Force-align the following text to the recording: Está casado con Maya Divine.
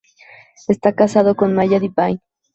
Está 0.67 0.95
casado 0.95 1.35
con 1.35 1.53
Maya 1.53 1.79
Divine. 1.79 2.21